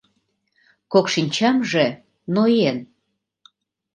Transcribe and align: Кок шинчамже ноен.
Кок 0.91 1.05
шинчамже 1.13 1.85
ноен. 2.33 2.77